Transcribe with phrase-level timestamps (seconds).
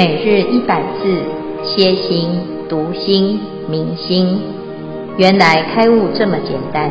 [0.00, 1.22] 每日一百字，
[1.62, 2.30] 歇心、
[2.70, 4.40] 读心、明心，
[5.18, 6.90] 原来开悟这么简单。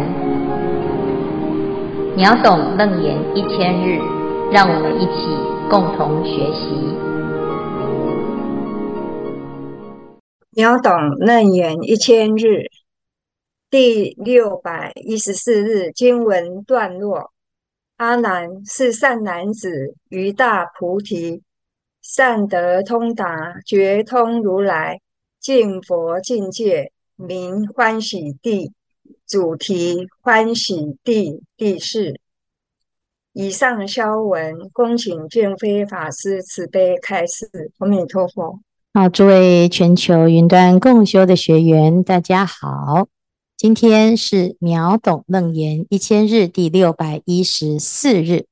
[2.15, 3.97] 秒懂楞严一千日，
[4.51, 5.25] 让我们一起
[5.71, 6.69] 共同学习。
[10.51, 12.67] 秒懂楞严一千日，
[13.71, 17.31] 第六百一十四日经文段落：
[17.97, 21.41] 阿难，是善男子于大菩提。
[22.11, 24.99] 善德通达觉通如来
[25.39, 28.71] 净佛境界，名欢喜地。
[29.27, 32.15] 主题欢喜地第四。
[33.33, 37.47] 以上消文，恭请见辉法师慈悲开示。
[37.77, 38.59] 阿弥陀佛。
[38.91, 43.07] 好，诸位全球云端共修的学员，大家好。
[43.55, 48.47] 今天是秒懂楞严一千日第六百一十四日。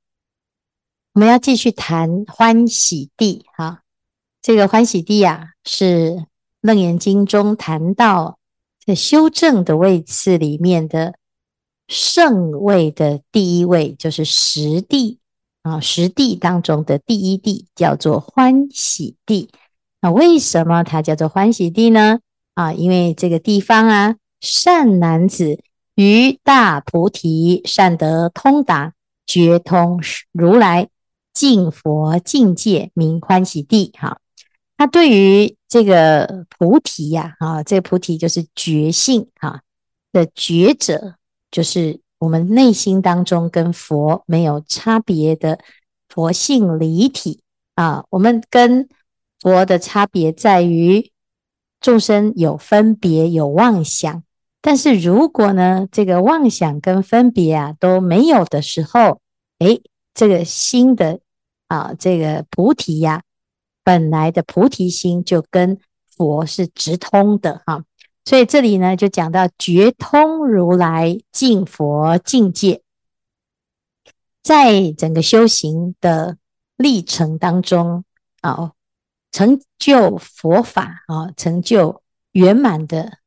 [1.18, 3.82] 我们要继续谈欢喜地哈，
[4.40, 6.28] 这个欢喜地呀，是
[6.62, 8.38] 楞严经中谈到
[8.86, 11.16] 在修证的位次里面的
[11.88, 15.18] 圣位的第一位，就是十地
[15.64, 19.50] 啊，十地当中的第一地叫做欢喜地。
[20.00, 22.20] 那为什么它叫做欢喜地呢？
[22.54, 25.64] 啊，因为这个地方啊，善男子
[25.96, 28.94] 于大菩提，善得通达
[29.26, 30.00] 觉通
[30.32, 30.90] 如来。
[31.38, 34.20] 净佛境界名欢喜地，哈，
[34.76, 39.62] 他对于这个菩提呀，啊，这个菩提就是觉性，哈
[40.12, 41.14] 的觉者，
[41.52, 45.60] 就是我们内心当中跟佛没有差别的
[46.10, 47.42] 佛性离体
[47.76, 48.04] 啊。
[48.10, 48.90] 我们跟
[49.40, 51.12] 佛的差别在于
[51.80, 54.24] 众生有分别有妄想，
[54.60, 59.22] 但是如果呢，这个妄想跟分别啊都没有的时候，
[59.60, 59.84] 诶，
[60.16, 61.20] 这个心的。
[61.68, 63.24] 啊，这个菩提呀，
[63.84, 65.80] 本来的菩提心就跟
[66.10, 67.84] 佛是直通的哈，
[68.26, 72.82] 所以这里呢就讲到觉通如来净佛境界，
[74.42, 76.38] 在整个修行的
[76.76, 78.04] 历程当中
[78.42, 78.74] 啊，
[79.32, 82.02] 成就佛法啊，成就
[82.32, 83.20] 圆满的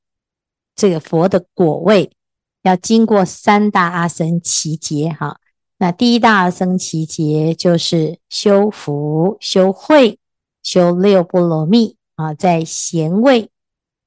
[0.74, 2.12] 这个佛的果位，
[2.62, 5.39] 要经过三大阿僧只劫哈。
[5.82, 10.18] 那第一大阿僧祇劫就是修福、修慧、
[10.62, 13.48] 修六波罗蜜啊，在贤位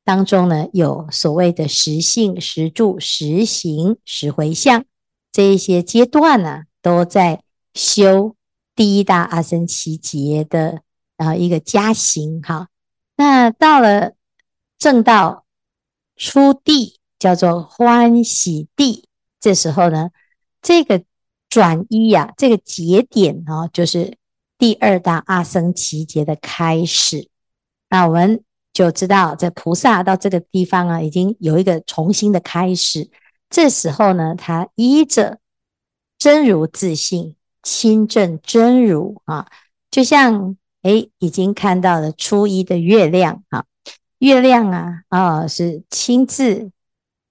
[0.06, 4.86] 当中呢，有所谓的实信、实住、实行、实回向
[5.32, 7.42] 这一些阶段呢、都在
[7.74, 8.36] 修
[8.76, 10.84] 第一大阿僧祇劫的
[11.18, 12.68] 啊一个加行哈。
[13.16, 14.14] 那到了
[14.78, 15.46] 正道
[16.16, 19.06] 初地，叫做欢喜地，
[19.40, 20.12] 这时候呢，
[20.62, 21.04] 这个。
[21.54, 24.18] 转一呀、啊，这个节点哦，就是
[24.58, 27.30] 第二大阿僧只劫的开始。
[27.92, 28.44] 那我们
[28.74, 33.08] 就知道，这菩萨到这个地方啊，已经有一个重新的开始。
[33.52, 35.38] 这时候呢，他依着
[36.18, 39.46] 真如自性，亲证真如啊，
[39.92, 43.66] 就像诶已经看到了初一的月亮啊，
[44.18, 46.72] 月亮啊啊是亲自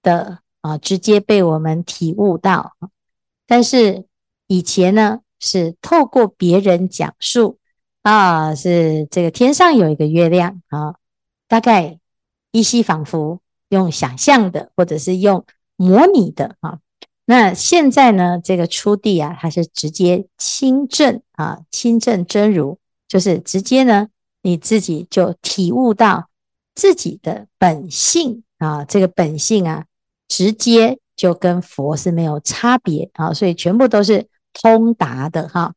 [0.01, 2.77] 的啊，直接被我们体悟到，
[3.45, 4.05] 但是。
[4.53, 7.57] 以前呢，是透过别人讲述
[8.03, 10.93] 啊，是这个天上有一个月亮啊，
[11.47, 11.97] 大概
[12.51, 15.43] 依稀仿佛用想象的，或者是用
[15.75, 16.77] 模拟的啊。
[17.25, 22.77] 那现在呢，这个初地啊，它是直接亲证啊，亲证真如，
[23.07, 24.09] 就是直接呢，
[24.43, 26.29] 你自己就体悟到
[26.75, 29.85] 自己的本性啊，这个本性啊，
[30.27, 34.27] 直接就跟佛是没有差别啊，所以全部都是。
[34.53, 35.73] 通达的哈，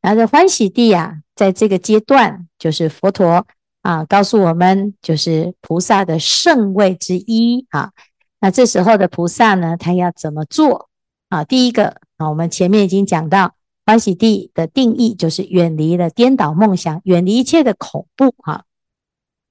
[0.00, 3.46] 然后这欢喜地啊，在这个阶段，就是佛陀
[3.82, 7.92] 啊告诉我们，就是菩萨的圣位之一啊。
[8.40, 10.88] 那这时候的菩萨呢，他要怎么做
[11.28, 11.42] 啊？
[11.42, 13.54] 第一个啊，我们前面已经讲到，
[13.84, 18.64] 欢喜地的定义就是远离了颠倒梦想，远离一切的恐怖哈，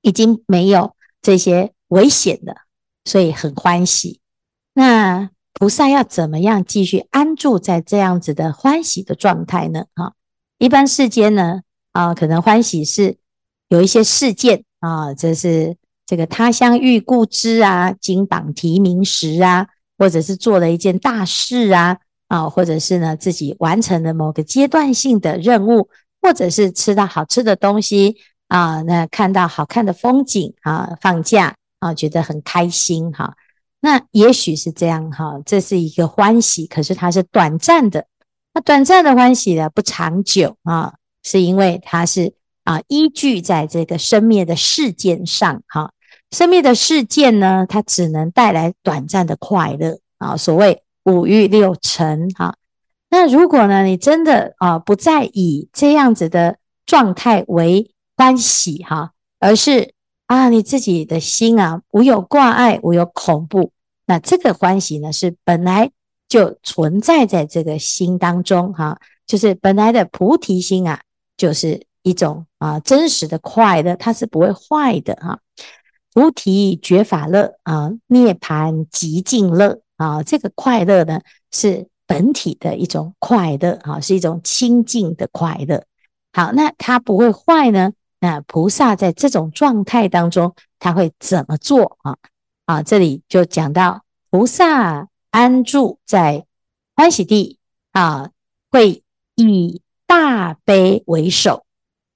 [0.02, 2.62] 已经没有这些危险了，
[3.04, 4.22] 所以很欢喜。
[4.74, 9.86] 那菩萨要怎么样继续安住在这样子的欢喜的状态呢？
[9.96, 10.14] 哈，
[10.60, 11.62] 一般世间呢，
[11.94, 13.18] 啊，可能欢喜是
[13.68, 15.76] 有一些事件啊，这是
[16.06, 19.68] 这个他乡遇故知啊，金榜题名时啊，
[19.98, 25.90] 或者是做了一件大事啊，啊，或者是呢自己完成了某个阶段性的任务，
[26.22, 28.18] 或者是吃到好吃的东西
[28.48, 33.36] 啊，那看到好看的风景啊，放假啊，觉得很开心哈。
[33.80, 38.08] 那也许是这样哈，这是一个欢喜，可是它是短暂的。
[38.54, 42.34] 那短暂的欢喜呢，不长久啊，是因为它是
[42.64, 45.92] 啊，依据在这个生灭的事件上，哈，
[46.32, 52.56] 生灭的事件呢，它只能带来短暂的快乐啊，所谓五欲六尘，哈。
[53.10, 59.94] 那如果呢，你真的啊，不再以这样子的状态为欢喜哈，而是
[60.28, 63.72] 啊，你自己的心啊，无有挂碍，无有恐怖，
[64.06, 65.92] 那这个欢喜呢，是本来
[66.30, 71.02] 就存在在这个心当中哈，就是本来的菩提心啊，
[71.36, 75.40] 就是一种啊真实的快乐，它是不会坏的哈。
[76.14, 81.20] 菩提觉法乐啊，涅槃极静乐啊，这个快乐呢
[81.52, 81.88] 是。
[82.10, 85.84] 本体的一种快乐啊，是一种清净的快乐。
[86.32, 87.92] 好，那它不会坏呢？
[88.28, 92.18] 那菩萨在这种状态当中，他会怎么做啊？
[92.66, 96.46] 啊，这里就讲到菩萨安住在
[96.94, 97.58] 欢喜地
[97.94, 98.32] 啊，
[98.70, 99.02] 会
[99.36, 101.66] 以大悲为首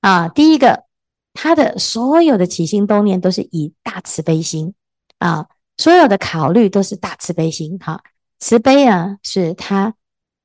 [0.02, 0.28] 啊。
[0.28, 0.84] 第一个，
[1.32, 4.74] 他的所有的起心动念都是以大慈悲心
[5.20, 5.48] 啊，
[5.78, 7.80] 所有的考虑都是大慈悲心。
[7.80, 8.04] 哈。
[8.38, 9.94] 慈悲啊，是他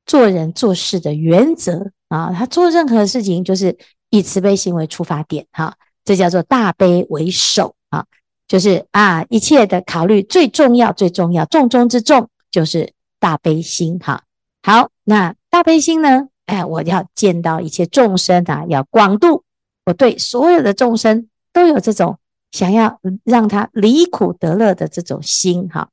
[0.04, 2.32] 做人做事的原则啊。
[2.32, 3.76] 他做任何事情就是
[4.10, 8.04] 以慈悲心为出发点，哈，这叫做大悲为首啊。
[8.48, 14.22] 就是啊，一切的考虑最重要、最重要、重中之重就是大悲心，哈。
[14.62, 16.28] 好，那大悲心呢？
[16.46, 19.44] 哎，我要见到一切众生啊，要广度，
[19.84, 22.18] 我对所有的众生都有这种
[22.52, 25.88] 想要让他离苦得乐的这种心，哈。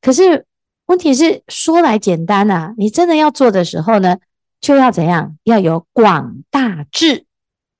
[0.00, 0.46] 可是。
[0.86, 4.18] 问题是说来简单呐，你真的要做的时候呢，
[4.60, 5.38] 就要怎样？
[5.42, 7.24] 要有广大智、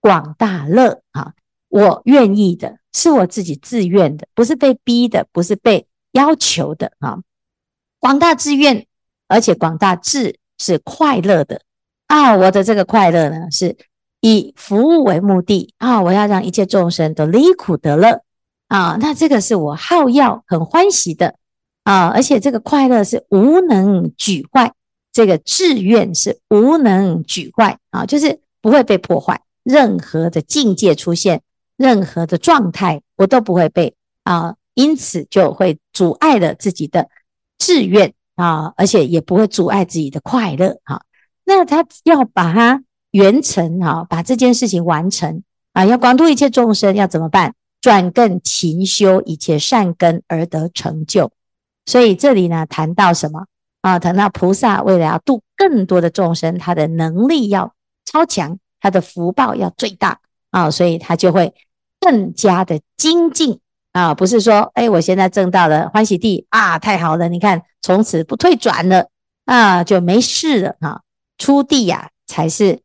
[0.04, 1.32] 广大乐啊！
[1.70, 7.20] 我愿意的，是我自己自愿的，不是被逼的，不是被要求的啊！
[7.98, 8.84] 广大自愿，
[9.28, 11.62] 而且广大志是快乐的
[12.06, 12.36] 啊！
[12.36, 13.78] 我的这个快乐呢，是
[14.20, 16.02] 以服务为目的啊！
[16.02, 18.20] 我要让一切众生都离苦得乐
[18.68, 18.98] 啊！
[19.00, 21.36] 那这个是我好要、很欢喜的。
[21.84, 24.74] 啊，而且这个快乐是无能举坏，
[25.14, 29.40] 这个志愿是无能举坏啊，就是不会被破坏。
[29.64, 31.42] 任何的境界出现，
[31.76, 37.08] 任何的状态，我都不会被啊，因此就会阻碍了自己的
[37.58, 41.02] 志愿啊，而且也不会阻碍自己的快乐哈。
[41.44, 47.54] 那他要把它圆成哈，把这件事情完成啊，要广度一切众生，要怎么办？
[47.80, 51.32] 转更勤修一切善根而得成就。
[51.84, 53.44] 所以这里呢，谈到什么
[53.82, 53.98] 啊？
[53.98, 57.74] 谈到菩萨为了要度更多的众生，他的能力要
[58.06, 60.18] 超强，他的福报要最大
[60.50, 61.54] 啊，所以他就会
[61.98, 63.58] 更加的精进
[63.92, 64.12] 啊。
[64.12, 69.08] 不是说，哎，我现在证到了欢喜地啊，太好了，你看从此不退转了
[69.46, 71.00] 啊，就没事了啊。
[71.38, 72.80] 出地呀，才是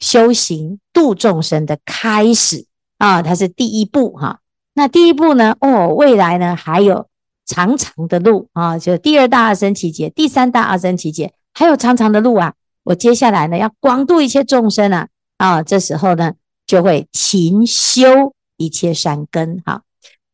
[0.00, 2.66] 修行度众生的开始
[2.98, 4.40] 啊，它是第一步哈。
[4.74, 5.56] 那第一步呢？
[5.60, 7.06] 哦，未来呢还有。
[7.48, 12.54] 长长的路啊，就第二大阿僧只劫，第三大阿僧只劫，还有长长的路啊！
[12.82, 15.62] 我接下来呢，要广度一切众生啊啊！
[15.62, 16.34] 这时候呢，
[16.66, 19.82] 就会勤修一切善根哈，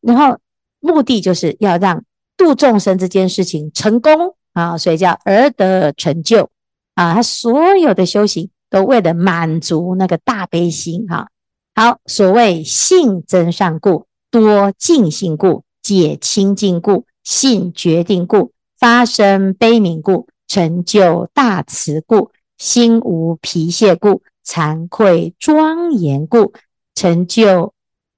[0.01, 0.37] 然后
[0.79, 2.03] 目的就是要让
[2.37, 6.49] 度众生这件事情成功啊，所以叫而得成就
[6.95, 7.13] 啊！
[7.13, 11.29] 他所有的修行都为了满足那个大悲心哈。
[11.75, 15.63] 好，所谓性增上故，多净性故。
[15.83, 26.53] 解清净故，信决定故，发生悲悯故，成就大慈故，心无疲懈故，惭愧庄严故，
[26.95, 27.73] 成就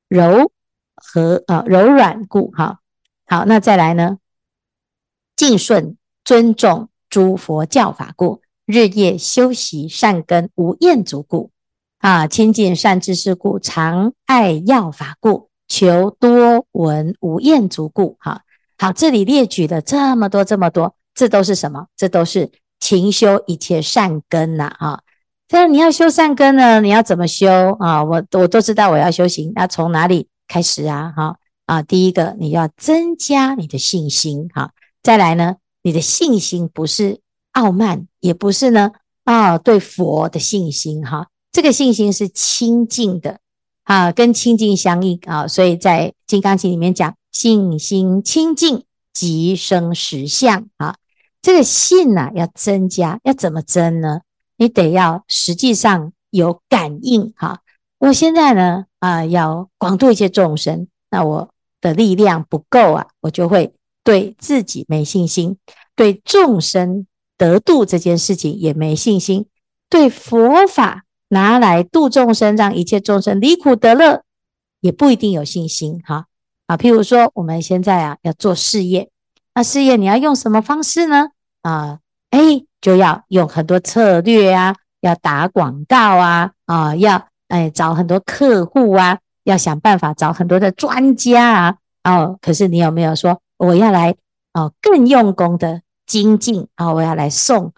[0.08, 0.52] 柔
[0.96, 2.52] 和啊柔软故。
[2.52, 2.80] 哈，
[3.26, 4.18] 好，那再来呢？
[5.36, 11.52] 敬顺尊重诸佛教法故，日夜修习善根无厌足故，
[12.00, 15.50] 啊，亲近善知识故，常爱要法故。
[15.68, 18.44] 求多闻无厌足故，哈
[18.78, 21.88] 好，这里列举了这么多这么多，这都是什么？
[21.98, 25.02] 这都是勤修一切善根呐，啊！
[25.48, 28.04] 但你要修善根呢，你要怎么修啊？
[28.04, 31.14] 我我都知道我要修行，那从哪里开始啊？
[31.16, 34.72] 哈啊，第一个你要增加你的信心，哈，
[35.04, 37.20] 再来呢，你的信心不是
[37.54, 38.92] 傲慢，也不是呢
[39.24, 43.40] 啊对佛的信心，哈，这个信心是清净的。
[43.84, 48.84] 啊，跟清净相应啊，所以在《金刚经》里面讲，信心清净
[49.14, 50.96] 即生实相啊。
[51.40, 54.22] 这个信呐、要增加，要怎么增呢？
[54.58, 57.62] 你得要实际上有感应哈。
[57.98, 61.50] 我现在呢啊，要广度一切众生，那我
[61.82, 65.58] 的力量不够啊，我就会对自己没信心，
[65.96, 67.08] 对众生
[67.38, 69.48] 得度这件事情也没信心，
[69.90, 71.04] 对佛法。
[71.30, 74.24] 拿来度众生，让一切众生离苦得乐，
[74.80, 76.28] 也不一定有信心哈
[76.68, 76.78] 啊。
[76.78, 79.10] 譬如说，我们现在啊要做事业，
[79.56, 81.30] 那事业你要用什么方式呢？
[81.64, 82.00] 啊，
[82.36, 91.78] 哎，就要用很多策略啊，要打广告啊，啊，要哎找很多客户啊，要想办法找很多的专家啊。
[92.04, 94.16] 哦，可是你有没有说我要来
[94.52, 96.92] 哦更用功的精进啊？
[96.94, 97.72] 我要来送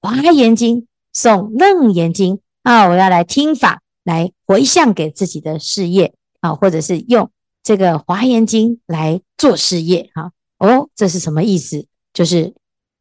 [0.00, 2.86] 华严经，送楞严经啊！
[2.86, 7.32] 我要来听法，来回向给自己的事业啊，或者是用
[7.64, 10.30] 这个华严经来做事业哈。
[10.60, 11.86] 哦，这是什么意思？
[12.12, 12.54] 就是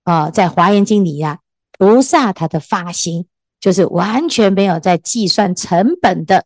[0.03, 1.39] 啊，在华严经里呀，
[1.77, 3.25] 菩萨他的发心
[3.59, 6.45] 就是完全没有在计算成本的。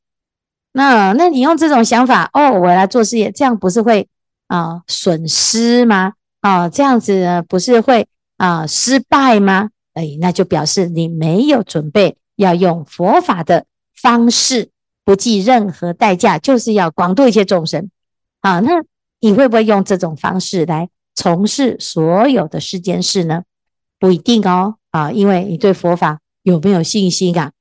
[0.74, 4.08] 那那你用这种想法哦，我来做事业，这样不是会？
[4.48, 6.14] 啊，损失吗？
[6.40, 9.72] 啊，这样子呢，不是会啊失败吗？
[9.94, 14.70] 哎，那就表示你没有准备要用佛法的方式，
[15.04, 17.90] 不计任何代价，就是要广度一切众生。
[18.40, 18.84] 啊，那
[19.20, 23.44] 你会不会用这种方式来从事所有的世间事呢？
[24.00, 24.76] 不一定哦。
[24.92, 27.52] 啊，因为你对佛法有没有信心啊？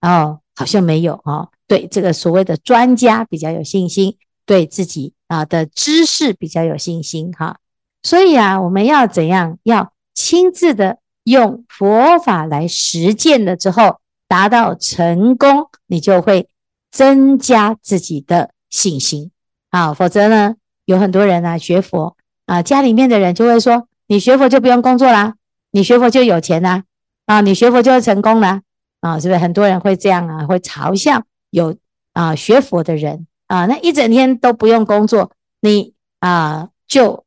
[0.00, 1.50] 哦，好像没有哦。
[1.66, 4.16] 对这个所谓的专家比较有信心。
[4.48, 7.58] 对自己啊的知识比较有信心哈，
[8.04, 9.58] 所以啊，我们要怎样？
[9.64, 13.96] 要亲自的用佛法来实践了之后，
[14.28, 16.48] 达到成功，你就会
[16.92, 19.32] 增加自己的信心
[19.70, 19.92] 啊。
[19.92, 25.34] 否则呢，有很多人啊学佛啊，家里面的人就会说：你学佛就不用工作啦，
[25.76, 26.84] 你学佛就有钱啦，
[27.26, 28.62] 啊，你学佛就会成功啦，
[29.02, 29.38] 啊，是不是？
[29.38, 31.76] 很多人会这样啊，会嘲笑有
[32.14, 33.26] 啊学佛的人。
[33.46, 35.30] 啊，那一整天都不用工作，
[35.60, 37.26] 你啊就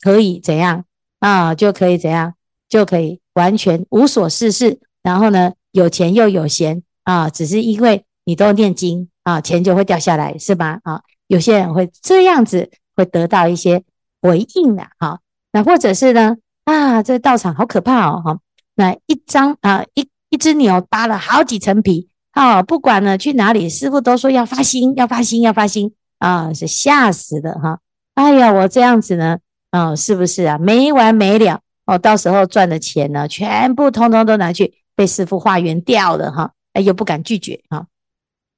[0.00, 0.86] 可以怎样
[1.20, 1.54] 啊？
[1.54, 2.32] 就可以怎样？
[2.70, 7.28] 就可以完全无所事事，然后呢，有钱又有闲啊！
[7.28, 10.80] 只是因为你都念经啊，钱就会掉下来，是吧？
[10.84, 13.84] 啊，有些人会这样子，会得到一些
[14.22, 15.20] 回应的哈。
[15.52, 18.38] 那或者是呢啊，这道场好可怕哦哈！
[18.74, 22.10] 那一张啊一一只牛扒了好几层皮。
[22.34, 27.78] 哦，不管呢去哪里，师傅都说要发心，要发心，要发心啊，是吓死的哈！
[28.14, 29.38] 哎呀，我这样子呢，
[29.70, 30.58] 啊，是不是啊？
[30.58, 36.52] 没完没了哦，到时候赚的钱呢，全部通通都拿去被师傅化缘掉了哈！
[36.74, 37.86] 哎，又不敢拒绝哈。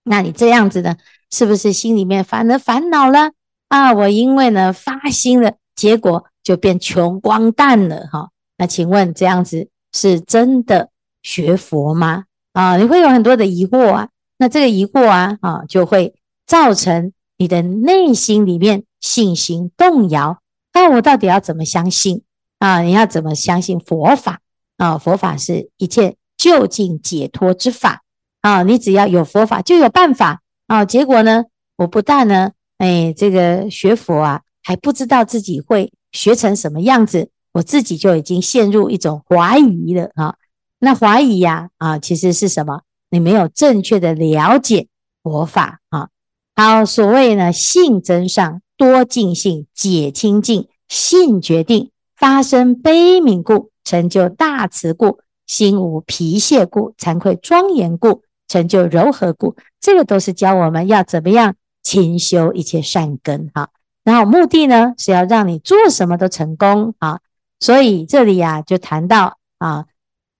[0.02, 0.96] 那你这样子呢，
[1.30, 3.30] 是不是心里面反而烦恼了
[3.68, 3.92] 啊？
[3.92, 8.30] 我因为呢发心了，结果就变穷光蛋了哈！
[8.58, 10.90] 那请问这样子是真的
[11.22, 12.24] 学佛吗？
[12.54, 16.16] 啊，你会有很多的疑惑啊，那这个疑惑啊，啊，就会
[16.48, 20.40] 造成你的内心里面信心动摇。
[20.72, 22.22] 那我到底要怎么相信
[22.58, 22.80] 啊？
[22.80, 24.40] 你要怎么相信佛法
[24.76, 24.98] 啊？
[24.98, 28.02] 佛法是一切究竟解脱之法
[28.40, 28.64] 啊！
[28.64, 30.84] 你只要有佛法，就有办法啊。
[30.84, 31.44] 结果呢，
[31.76, 40.36] 我不但呢，哎，这个学佛啊，还不知道自己会学成什么样子，我自己就已经陷入一种怀疑了啊。
[40.78, 42.82] 那怀疑呀，啊，其实是什么？
[43.10, 44.88] 你没有正确的了解
[45.22, 46.08] 佛法啊。
[46.56, 59.56] 好，所谓呢，性增上，多尽性，解清净，性决定，发生悲悯故，成就大慈故，心无疲懈故，惭愧庄严故，成就柔和故。
[59.80, 63.70] 这个都是教我们要怎么样勤修一切善根哈。
[64.04, 67.20] 然后目的呢，是要让你做什么都成功啊。
[67.58, 69.86] 所以这里呀，就谈到啊。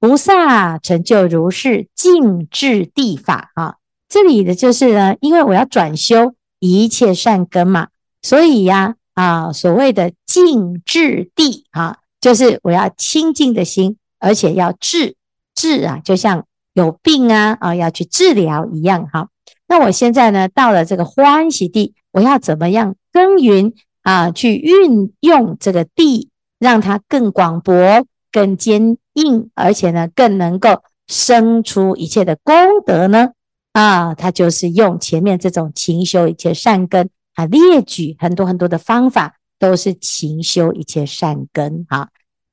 [0.02, 3.74] 菩萨成就如是净智地法啊，
[4.08, 7.88] 这里的就是呢，因为我要转修一切善根嘛，
[8.22, 15.16] 所以呀啊，所谓的净智地啊，就是我要清净的心，而且要治
[15.54, 19.28] 治啊，就像有病啊啊要去治疗一样哈。
[19.68, 28.06] 那我现在呢，到了这个欢喜地，我要怎么样耕耘啊，去运用这个地，让它更广博。
[28.32, 32.54] 更坚硬，而且呢，更能够生出一切的功
[32.86, 33.30] 德呢。
[33.72, 42.10] 啊，他就是用前面这种勤修一切善根啊，列举很多很多的方法，都是勤修一切善根啊。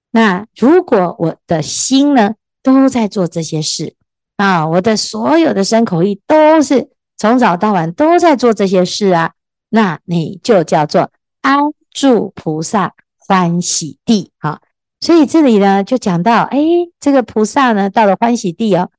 [0.09, 2.33] 那如果我的心呢，
[2.63, 3.93] 都在做这些事
[4.37, 9.33] 啊，我的所有的身口意都是从早到晚都在做这些事啊，
[9.69, 11.57] 那你就叫做安
[11.91, 14.61] 住菩萨欢喜地啊。
[14.99, 16.59] 所以这里呢，就讲到，哎，
[16.99, 18.89] 这个菩萨呢，到了欢喜地哦，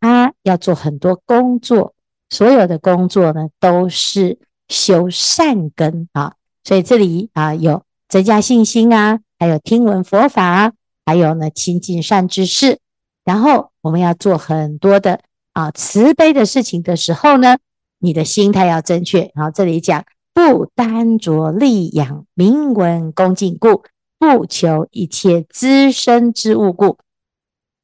[0.00, 1.94] 他要做很多工作，
[2.28, 4.38] 所有的工作呢，都是
[4.68, 6.34] 修善根啊。
[6.64, 10.72] 所以这里啊，有增加信心啊，还有听闻佛法，
[11.06, 12.78] 还有呢，亲近善知识。
[13.24, 15.20] 然后我们要做很多的
[15.52, 17.58] 啊慈悲的事情的时候呢，
[17.98, 19.30] 你的心态要正确。
[19.34, 20.04] 好，这里讲
[20.34, 23.84] 不单着力养名闻恭敬故，
[24.18, 26.98] 不求一切资生之物故，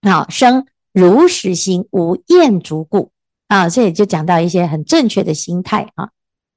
[0.02, 3.12] 好生如实心无厌足故。
[3.46, 6.10] 啊，这也就讲到一些很正确的心态啊。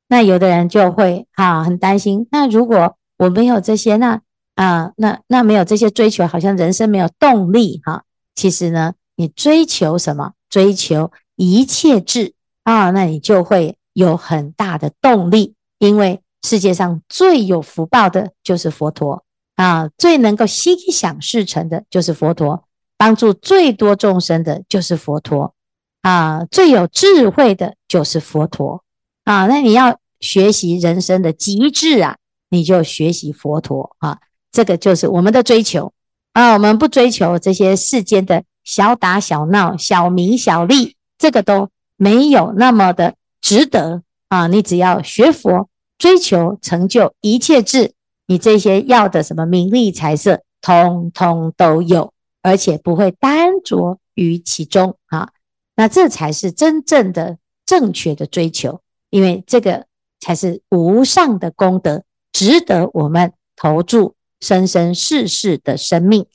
[0.07, 4.21] 那有的人就会啊很担心，那如果我没有这些，那
[4.55, 8.03] 啊那那没有这些追求，好像人生没有动力哈、
[8.35, 10.33] 其实呢，你追求什么？
[10.49, 12.33] 追求一切智
[12.63, 15.55] 啊，那你就会有很大的动力，
[15.87, 19.23] 因为世界上最有福报的就是佛陀
[19.55, 22.63] 啊，最能够心想事成的就是佛陀，
[22.97, 25.53] 帮助最多众生的就是佛陀
[26.01, 28.83] 啊，最有智慧的就是佛陀。
[29.25, 32.17] 啊，那你要学习人生的极致啊，
[32.49, 34.19] 你就学习佛陀啊，
[34.51, 35.93] 这个就是我们的追求
[36.33, 36.53] 啊。
[36.53, 44.47] 我们不追求这些世间的小打小闹、小名小利，这个都没有那么的值得啊。
[44.47, 45.69] 你只要学佛，
[46.03, 47.93] 追求成就一切智，
[48.27, 55.29] 你这些要的什么名利财色，通通都有，而且不会单着于其中啊。
[55.77, 58.81] 那这才是真正的正确的追求。
[59.11, 59.85] 因为这个
[60.19, 66.25] 才是无上的功德，值得我们投注生生世世的生命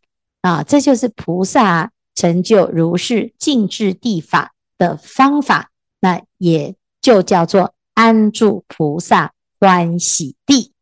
[0.40, 0.62] 啊！
[0.62, 5.68] 这就是菩萨成就如是尽智地法的方法，
[6.00, 10.72] 那也就叫做安住菩萨欢喜地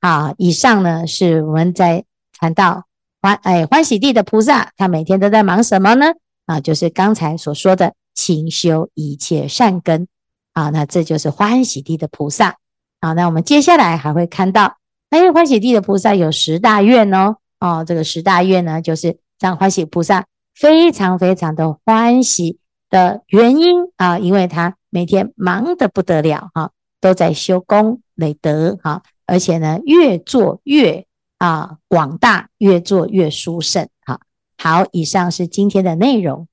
[0.00, 0.34] 啊！
[0.38, 2.04] 以上呢是我们在
[2.38, 2.84] 谈到
[3.20, 6.06] 欢哎欢喜地的菩萨，他每天都在忙什么呢？
[6.46, 10.06] 啊，就是刚才所说的勤修一切善根。
[10.52, 12.58] 啊，那这就是欢喜地的菩萨。
[13.00, 14.76] 好，那我们接下来还会看到，
[15.10, 17.38] 哎，欢喜地的菩萨有十大愿哦。
[17.58, 22.58] 哦，这个十大愿呢，就是让欢喜菩萨非常非常的欢喜
[22.88, 26.70] 的原因啊，因为他每天忙得不得了哈，
[27.04, 33.86] 都在修功累德哈，而且呢，越做越啊广大，越做越殊胜。
[34.06, 34.20] 好，
[34.56, 36.48] 好，以上是今天的内容。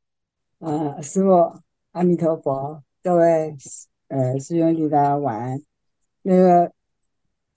[0.59, 1.53] 啊，师父，
[1.93, 3.55] 阿弥陀佛，各位。
[4.09, 5.63] 呃，师兄弟大家晚安。
[6.23, 6.73] 那个，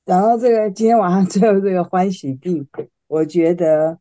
[0.04, 2.64] 然后这个今天晚上最后这个欢喜地，
[3.08, 3.98] 我觉得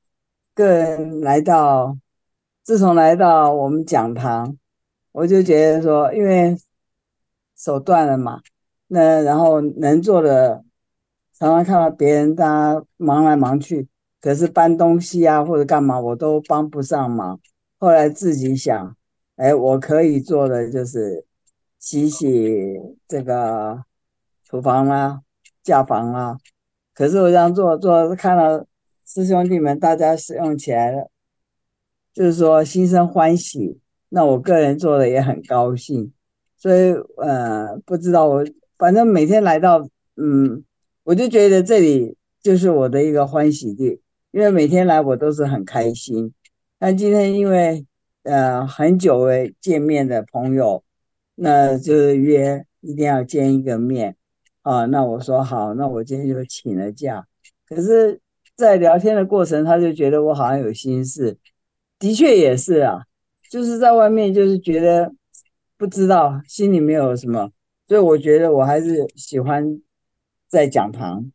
[0.54, 1.98] 个人来到，
[2.62, 4.56] 自从来到我们讲堂，
[5.14, 6.56] 我就觉得说，因为
[7.58, 8.40] 手断了嘛，
[8.94, 10.64] 那然后能做的，
[11.34, 13.88] 常常看到别人大家忙来忙去，
[14.22, 17.40] 可是搬东西啊或者干嘛，我都帮不上忙。
[17.80, 18.96] 后来自己想，
[19.36, 21.26] 哎，我可以做的就是。
[21.84, 22.80] 洗洗
[23.10, 23.84] 这个
[24.46, 25.20] 厨房啦、
[25.62, 26.38] 架房啦，
[26.94, 28.66] 可是我这样做做，看到
[29.06, 31.10] 师兄弟们大家使用起来了，
[32.14, 33.82] 就是说心生欢喜。
[34.08, 36.14] 那我个人做的也很高兴，
[36.56, 38.46] 所以呃，不知道我
[38.84, 40.62] 反正每天来到，嗯，
[41.06, 46.34] 我就觉得这里就是我的一个欢喜地，因为每天来我都是很开心。
[46.78, 47.86] 但今天因为
[48.24, 50.84] 呃很久未见面的朋友。
[51.36, 54.18] 那就是约一定要见一个面
[54.62, 54.86] 啊！
[54.86, 57.26] 那我说好，那我今天就请了假。
[57.68, 58.20] 可是，
[58.56, 61.38] 在聊天的过程，他就觉得我好像有心事，
[61.98, 63.06] 的确也是啊，
[63.50, 65.12] 就是在外面就是觉得
[65.76, 67.50] 不知道，心里没有什么，
[67.88, 69.82] 所以我觉得我还是喜欢
[70.48, 71.32] 在讲堂，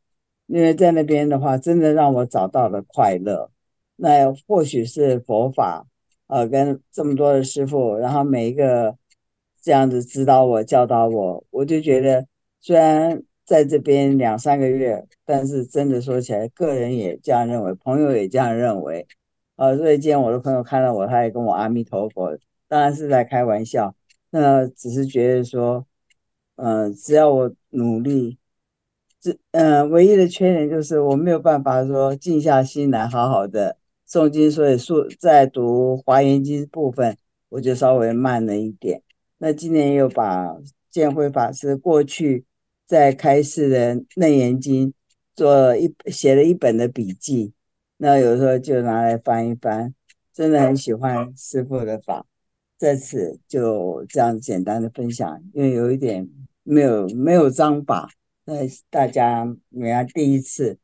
[0.46, 3.50] 因为在那边的话，真的让我找到了快乐。
[3.96, 5.86] 那或许是佛法，
[6.26, 8.96] 呃，跟这么多的师傅，然后每一个。
[9.60, 12.26] 这样子指导我、教导我，我就觉得
[12.60, 19.06] 虽然在这边两三个月，但是真的说起来，个人也这样认为，朋友也这样认为。
[19.56, 23.94] 呃，所以今天我的朋友看到我，他也跟我阿弥陀佛，当然是在开玩笑。
[24.30, 25.84] 那只是觉得说，
[26.58, 28.36] 呃，只要我努力，
[29.20, 33.76] 这嗯、呃，唯一的缺点就是我没有办法说静下心来好好的
[34.08, 37.16] 诵经，所以说在读华严经部分，
[37.48, 39.02] 我就稍微慢了一点。
[39.38, 40.56] 那今年又把
[40.90, 42.44] 建辉法师过去
[42.86, 44.88] 在开示的《楞严经》
[45.36, 47.52] 做一写了一本的笔记，
[47.98, 49.94] 那有时候就拿来翻一翻，
[50.34, 52.26] 真的很喜欢师父的法。
[52.76, 56.28] 在此就这样简单的分享，因为有一点
[56.70, 58.10] 没有没有章法，
[58.44, 58.52] 那
[58.90, 60.76] 大家每样第一次，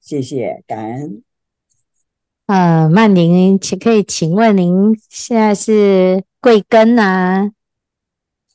[0.00, 1.22] 谢谢感恩。
[2.46, 7.50] 呃，曼宁，请可以请问您现在是贵庚啊？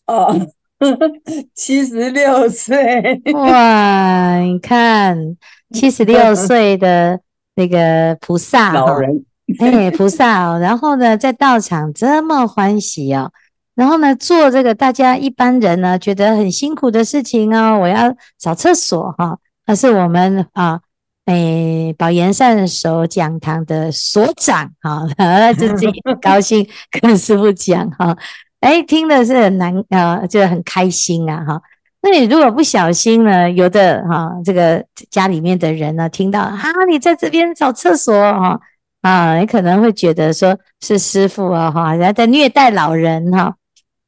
[0.08, 0.36] 哦，
[1.54, 4.40] 七十六岁哇！
[4.40, 5.38] 你看
[5.70, 7.22] 七十六岁的
[7.54, 9.24] 那个菩萨，老人，
[9.60, 13.32] 哎，菩萨哦，然后呢，在道场这么欢喜哦，
[13.76, 20.80] 然后呢，做这个大家一般人呢觉得很辛苦的事情哦，我要找厕所哈，那是我们啊，
[21.26, 25.08] 诶，保研善守讲堂的所长哈，
[25.58, 26.68] 就自己很高兴
[27.02, 28.16] 跟师傅讲哈，
[28.62, 31.62] 诶，听的是很难啊，就很开心啊哈。
[32.04, 38.60] 那你如果不小心呢，有的哈，这个家里面的人呢听到啊，你在这边找厕所哈
[39.02, 43.56] 啊，你可能会觉得说是师傅啊哈，人家在虐待老人哈。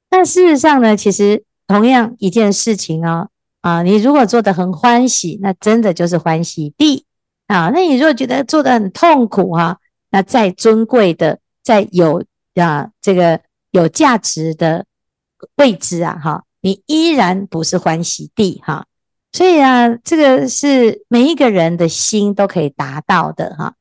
[0.10, 3.30] 但事实上呢，其实同样一件事情哦，
[3.62, 7.06] 啊，你如果做得很欢喜，那真的就是欢喜地
[7.48, 7.70] 啊。
[7.74, 9.80] 那你如果觉得做得很痛苦哈，
[10.12, 13.42] 那再尊贵的、再有啊这个
[13.72, 14.86] 有价值的
[15.58, 18.86] 位置啊，哈，你依然不是欢喜地哈。
[19.34, 23.74] 所以啊，这个是每一个人的心都可以达到的哈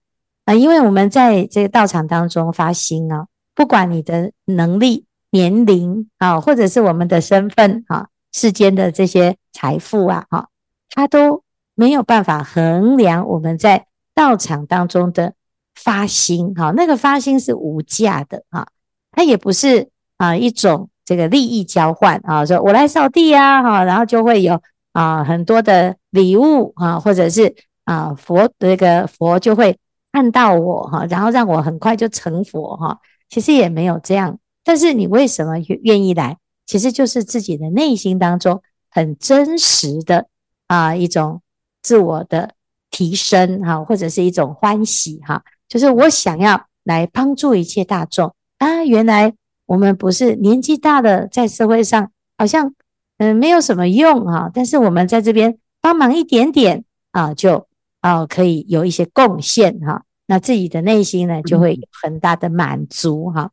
[0.47, 5.05] 啊，因为我们在这个道场当中发心啊，不管你的能力。
[5.35, 10.47] 年龄啊，或者是我们的身份啊，世间的这些财富啊，哈，
[10.91, 11.43] 它都
[11.75, 15.35] 没有办法衡量我们在道场当中的
[15.75, 18.69] 发心哈，那个发心是无价的哈，
[19.11, 29.77] 它也不是啊一种这个利益交换啊，说我来扫地呀哈，然后就会有啊很多的礼物啊，或者是啊佛这个佛就会
[30.13, 34.39] 看到我哈，然后让我很快就成佛哈，其实也没有这样。
[34.65, 36.39] 但是你为什么愿意来？
[36.67, 40.27] 其实就是自己的内心当中很真实的
[40.67, 41.43] 啊一种
[41.83, 42.55] 自我的
[42.91, 48.83] 提升哈，或者是一种欢喜哈，就是我想要来帮助一切大众啊。
[48.83, 49.35] 原来
[49.67, 52.75] 我们不是年纪大的，在社会上好像
[53.19, 57.67] 嗯没有什么用哈，但是我们在这边帮忙一点点啊，就
[58.01, 63.51] 啊可以有一些贡献哈，那自己的内心呢就会有很大的满足哈。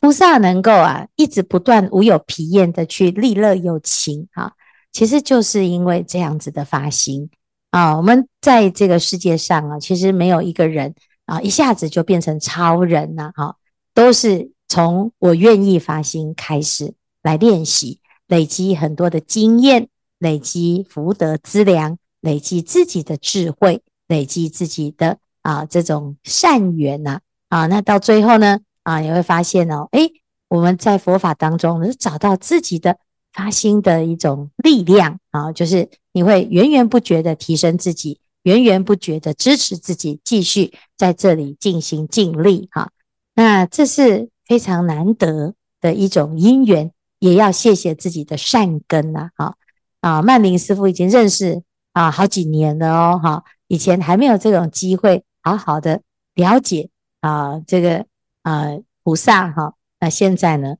[0.00, 4.52] 菩萨能够啊，一直不断无有疲厌的去利乐有情啊，
[4.92, 7.28] 其实就是因为这样子的发心
[7.70, 7.94] 啊。
[7.98, 10.94] 我们在这个世界上啊，其实没有一个人
[11.26, 13.56] 啊，一下子就变成超人呐，哈，
[13.92, 28.60] 都是从我愿意发心开始来练习，累积很多的经验，累积福德资粮，累积自己的智慧，累积自己的啊这种善缘呐，啊，那到最后呢？
[28.82, 30.10] 啊，你会发现哦，诶，
[30.48, 32.98] 我们在佛法当中是找到自己的
[33.32, 42.90] 发心的一种力量啊，就是你会源源不绝的提升自己，源源不绝的支持自己，继续在这里尽心尽力哈。
[43.34, 49.30] 那这是非常难得的一种因缘，也要谢谢自己的善根呐。
[49.36, 49.54] 哈
[50.00, 51.62] 啊，曼玲师傅已经认识
[51.92, 56.00] 啊好几年了哦，哈，以前还没有这种机会好好的
[56.34, 56.88] 了解
[57.20, 58.06] 啊这个。
[58.42, 58.68] 啊、
[59.02, 60.76] 菩萨哈，那现在呢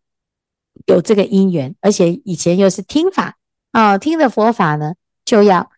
[0.86, 3.36] 有这个因缘，而且以前又是听法
[3.72, 4.94] 啊，听的佛法呢
[5.24, 5.70] 就要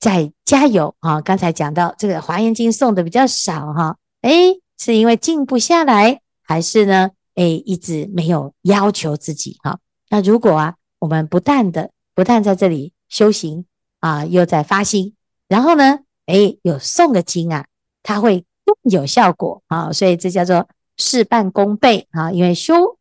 [0.00, 1.20] 再加油啊。
[1.20, 7.10] 刚才讲到这个《华严经》诵的比较少哈，诶，是因为静不下来，还是呢？
[7.34, 9.78] 诶，一直没有要求自己哈。
[10.08, 13.64] 那如果啊，我们不但的不但在这里修行
[14.00, 15.14] 啊，又在发心，
[15.46, 17.66] 然后呢，诶，有诵个经啊，
[18.02, 20.68] 它会更有效果啊，所以这叫做。
[20.98, 22.30] 事半功倍啊！
[22.32, 22.98] 因为修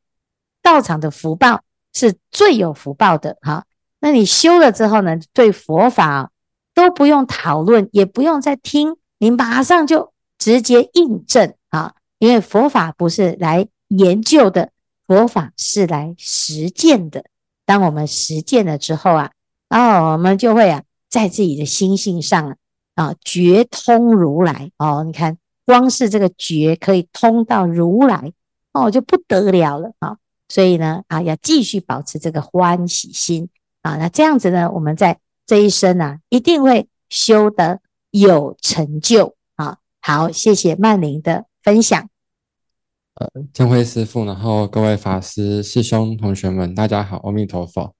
[0.61, 1.61] 道场的福报
[1.93, 3.65] 是最有福报的哈。
[3.99, 6.31] 那你修了之后呢，对佛法
[6.73, 11.95] 都不用讨论，也不用再听，你马上就直接印证啊！
[12.19, 14.69] 因为佛法不是来研究的，
[15.07, 17.25] 佛法是来实践的。
[17.65, 19.31] 当我们实践了之后啊，
[19.69, 22.55] 哦，我们就会啊，在自己的心性上
[22.95, 25.03] 啊，觉通如来哦。
[25.03, 25.37] 你看。
[25.67, 28.31] 光是这个觉可以通到如来
[28.71, 30.15] 哦，就不得了了啊！
[30.47, 33.49] 所以呢啊，要继续保持这个欢喜心
[33.81, 33.97] 啊。
[33.97, 39.79] 那这样子呢，我们在这一生啊，一定会修得有成就啊。
[39.99, 42.07] 好，谢谢曼玲的分享。
[43.15, 47.93] 呃，见辉师父，然后各位法师、师兄、同学们，大家好，阿弥陀佛。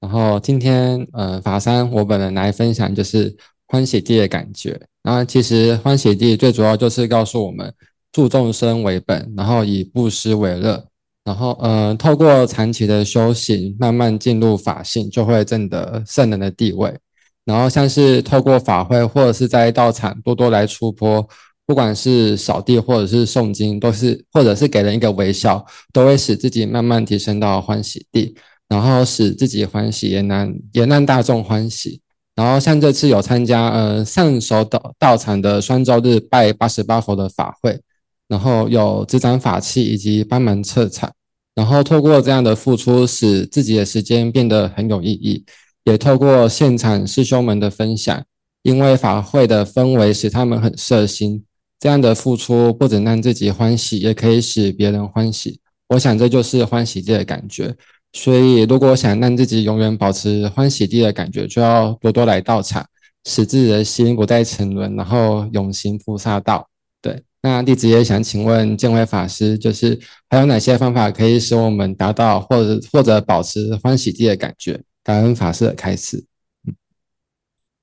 [0.00, 3.36] 然后今天呃，法三我本人来分享就是
[3.74, 4.80] 欢喜地的感觉。
[5.02, 7.74] 那其实欢喜地最主要就是告诉我们，
[8.12, 10.86] 助众生为本，然后以布施为乐，
[11.24, 16.96] 然后呃，透过长期的修行，慢慢进入法性，就会证得圣人的地位。
[17.44, 21.28] 然后像是透过法会或者是在道场多多来出钵，
[21.66, 28.36] 不管是扫地或者是诵经，都是或者是给人一个微笑，都会使自己慢慢提升到欢喜地，
[28.68, 32.00] 然后使自己欢喜，也让也让大众欢喜。
[32.34, 37.80] 然后像这次有参加呃上首道道场的双周日拜八十八佛的法会，
[38.26, 41.12] 然后有执掌法器以及帮忙策场，
[41.54, 45.44] 然后透过这样的付出，使自己的时间变得很有意义。
[45.84, 48.24] 也透过现场师兄们的分享，
[48.62, 51.44] 因为法会的氛围使他们很摄心。
[51.78, 55.60] 这样的付出不仅让自己欢喜，也可以使别人欢喜。
[55.88, 57.76] 我想这就是欢喜地的感觉。
[58.14, 62.86] 所以，如果想让自己永远保持欢喜地的感觉，就要多多来道场，
[63.24, 66.68] 使自己的心不再沉沦，然后永行菩萨道。
[67.02, 69.98] 对，那弟子也想请问见辉法师，就是
[70.30, 74.80] 还有哪些方法可以使我们达到或者或者保持欢喜地的感觉？
[75.02, 76.24] 感恩法师的开示。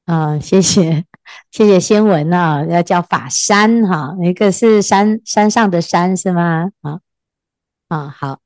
[0.05, 1.05] 啊、谢谢，
[1.51, 6.71] 谢谢先文啊，要叫法山哈，一个是山山上的山是吗？
[6.81, 6.99] 啊
[7.89, 8.39] 啊好，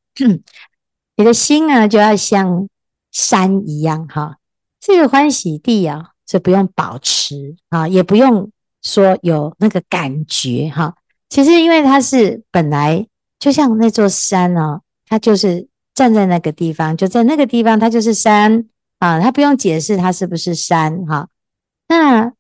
[1.16, 2.68] 你的心呢就要像
[3.12, 4.38] 山一样哈，
[4.80, 8.52] 这个欢喜地啊是不用保持啊，也不用
[8.82, 10.96] 说有那个感觉哈。
[11.30, 13.08] 其实因为它是本来
[13.40, 18.66] 就像那座山啊，它就是站在那个地方，就在那个地方，它就是山
[19.00, 21.30] 啊，它不用解释它是不是山哈。
[21.88, 22.34] 那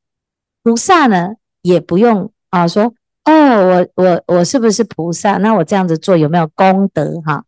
[0.64, 5.38] 菩萨呢，也不用啊说哦，我我我是不是菩萨？
[5.38, 7.44] 那我这样子做有没有功德哈？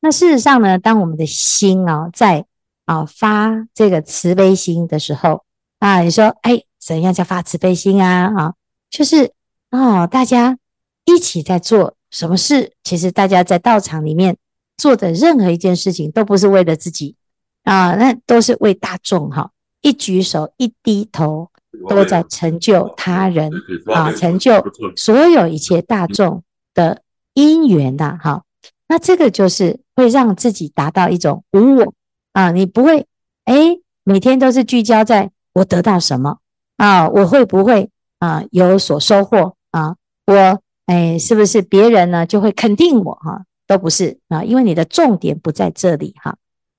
[0.00, 2.46] 那事实上呢，当我们的心啊在
[2.84, 5.44] 啊发这个慈悲心的时候
[5.78, 8.32] 啊，你说哎，怎样叫发慈悲心啊？
[8.36, 8.54] 啊，
[8.88, 9.32] 就是
[9.70, 10.56] 哦，大家
[11.04, 12.72] 一起在做什么事？
[12.84, 14.36] 其实大家在道场里面
[14.76, 17.16] 做的任何一件事情，都不是为了自己
[17.64, 19.50] 啊，那都是为大众哈。
[19.80, 21.50] 一举手，一低头，
[21.88, 23.50] 都在成就他人
[23.86, 24.64] 啊，成就
[24.96, 27.02] 所有一切大众的
[27.34, 28.42] 因缘呐，哈。
[28.88, 31.92] 那这个就是会让自己达到一种无我
[32.32, 33.08] 啊，你不会
[33.46, 36.38] 哎，每天都是聚焦在我得到什么
[36.76, 39.96] 啊，我会不会啊有所收获啊？
[40.24, 43.42] 我哎，是不是别人呢就会肯定我哈？
[43.66, 46.36] 都不是啊，因为你的重点不在这里哈。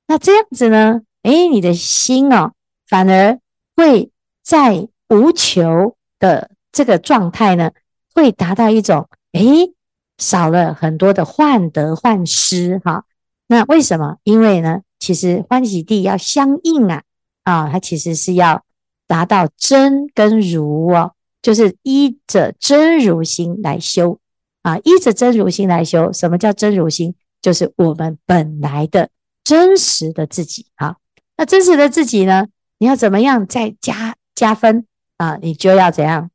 [0.07, 2.53] 那这样子呢，哎，你的心哦。
[2.87, 3.37] 反而
[3.75, 7.71] 会在无求的这个状态呢，
[8.15, 9.73] 会达到一种诶，
[10.17, 13.03] 少了很多的患得患失哈。
[13.51, 14.17] 那为什么？
[14.23, 17.01] 因为呢，其实欢喜地要相应啊
[17.43, 18.63] 啊，它其实是要
[19.07, 24.19] 达到真跟如哦，就是依着真如心来修
[24.61, 26.13] 啊，依着真如心来修。
[26.13, 27.15] 什么叫真如心？
[27.41, 29.09] 就是我们本来的
[29.43, 30.97] 真实的自己啊。
[31.35, 32.45] 那真实的自己呢？
[32.77, 34.85] 你要怎么样再加加分
[35.17, 35.39] 啊？
[35.41, 36.29] 你就要怎样？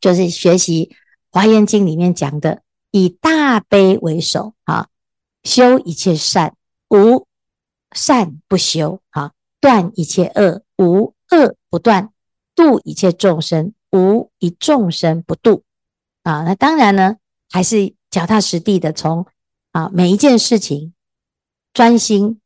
[0.00, 0.92] 就是学习
[1.32, 4.86] 《华严经》里面讲的，以大悲为首啊，
[5.46, 6.56] 修一切善，
[6.90, 7.26] 无
[7.92, 9.30] 善不修啊；
[9.60, 12.08] 断一切恶，无恶不断；
[12.56, 15.62] 度一切众生，无一众生不度
[16.24, 16.42] 啊。
[16.42, 17.16] 那当然呢，
[17.48, 19.24] 还是脚踏实地的从
[19.70, 20.92] 啊每一件事情
[21.72, 22.40] 专心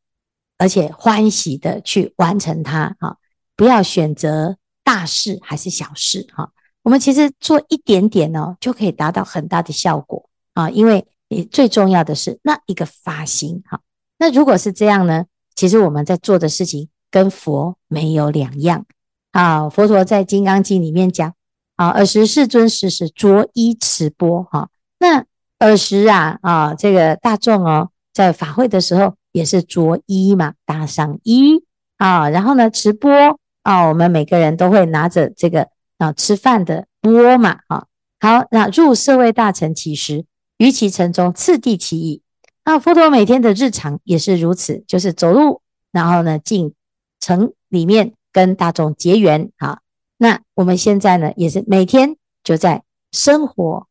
[0.59, 3.17] 而且欢喜的去完成它啊。
[3.57, 10.69] 不要选择大事还是小事哈，我们其实做一点点呢，就可以达到很大的效果啊。
[10.69, 13.81] 因为你最重要的是那一个发心哈。
[14.19, 18.85] 那如果是这样呢，其实我们在做的事情跟佛没有两样
[19.31, 19.71] 啊。
[19.71, 21.33] 佛陀在《金刚经》里面讲
[21.77, 24.69] 啊，尔时世尊时时着衣持钵哈。
[24.99, 25.25] 那
[25.61, 31.65] 尔时啊啊，这个大众哦，在法会的时候也是着衣嘛，搭上衣
[31.97, 33.39] 啊，然后呢持钵。
[33.63, 37.85] 啊，我们每个人都会拿着这个啊吃饭的钵嘛，啊，
[38.19, 40.25] 好，那入舍卫大城乞食，
[40.61, 42.21] 于其城中次第其已。
[42.67, 46.75] 那佛陀每天的日常也是如此，就是走路，然后呢进
[47.19, 49.51] 城里面跟大众结缘。
[49.57, 49.81] 啊，
[50.19, 53.87] 那我们现在呢也是每天就在生活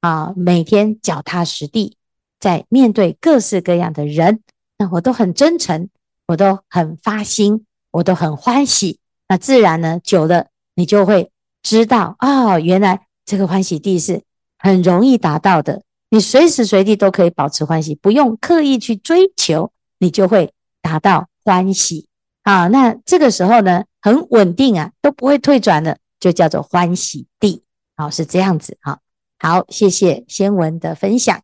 [0.00, 1.98] 啊，每天脚踏实地，
[2.40, 4.40] 在面对各式各样的人，
[4.78, 5.90] 那我都很真诚，
[6.26, 8.98] 我都很发心，我都很欢喜。
[9.28, 11.30] 那自然呢，久了你就会
[11.62, 14.22] 知道哦，原来这个欢喜地是
[14.58, 15.82] 很容易达到的。
[16.14, 22.06] 你随时随地都可以保持欢喜，不用刻意去追求，你就会达到欢喜。
[22.44, 27.64] 啊，那这个时候呢，很稳定啊，都不会退转的，就叫做欢喜地。
[27.96, 28.78] 好，是这样子。
[28.82, 28.98] 啊，
[29.40, 31.42] 好，谢谢先文的分享。